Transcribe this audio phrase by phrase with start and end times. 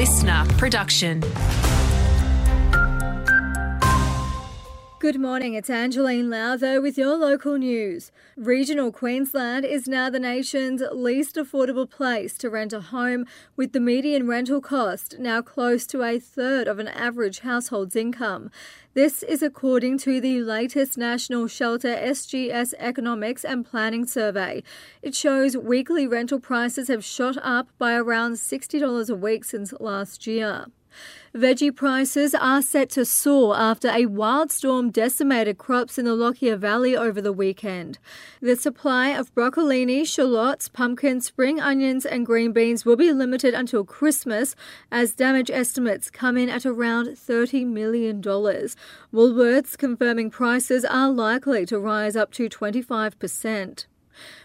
[0.00, 1.20] listener production.
[5.00, 8.12] Good morning, it's Angeline Lowther oh, with your local news.
[8.36, 13.24] Regional Queensland is now the nation's least affordable place to rent a home,
[13.56, 18.50] with the median rental cost now close to a third of an average household's income.
[18.92, 24.62] This is according to the latest National Shelter SGS Economics and Planning Survey.
[25.00, 30.26] It shows weekly rental prices have shot up by around $60 a week since last
[30.26, 30.66] year.
[31.34, 36.56] Veggie prices are set to soar after a wild storm decimated crops in the Lockyer
[36.56, 37.98] Valley over the weekend.
[38.40, 43.84] The supply of broccolini, shallots, pumpkins, spring onions, and green beans will be limited until
[43.84, 44.56] Christmas
[44.90, 48.20] as damage estimates come in at around $30 million.
[48.20, 53.86] Woolworths confirming prices are likely to rise up to 25%.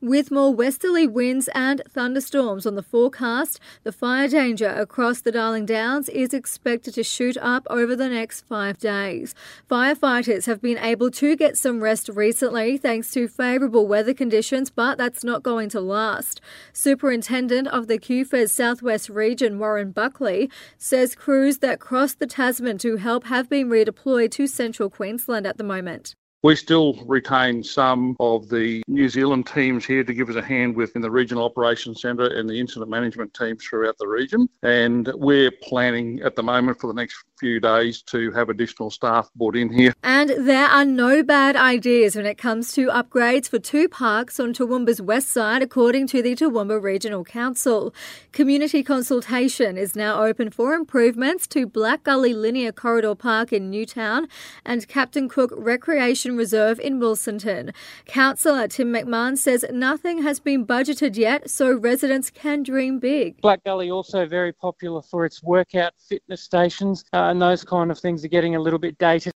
[0.00, 5.66] With more westerly winds and thunderstorms on the forecast, the fire danger across the Darling
[5.66, 9.34] Downs is expected to shoot up over the next five days.
[9.68, 14.98] Firefighters have been able to get some rest recently thanks to favourable weather conditions, but
[14.98, 16.40] that's not going to last.
[16.72, 22.96] Superintendent of the QFES Southwest Region, Warren Buckley, says crews that crossed the Tasman to
[22.96, 26.14] help have been redeployed to central Queensland at the moment.
[26.44, 30.76] We still retain some of the New Zealand teams here to give us a hand
[30.76, 34.48] with in the Regional Operations Centre and the incident management teams throughout the region.
[34.62, 39.28] And we're planning at the moment for the next few days to have additional staff
[39.34, 39.92] brought in here.
[40.04, 44.54] And there are no bad ideas when it comes to upgrades for two parks on
[44.54, 47.92] Toowoomba's west side, according to the Toowoomba Regional Council.
[48.30, 54.28] Community consultation is now open for improvements to Black Gully Linear Corridor Park in Newtown
[54.64, 57.74] and Captain Cook Recreation Reserve in Wilsonton.
[58.06, 63.40] Councillor Tim McMahon says nothing has been budgeted yet, so residents can dream big.
[63.40, 67.04] Black Gully also very popular for its workout fitness stations.
[67.12, 69.32] Uh, and those kind of things are getting a little bit dated.